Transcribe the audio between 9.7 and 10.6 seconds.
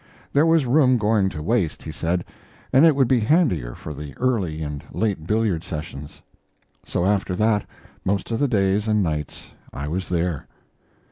I was there.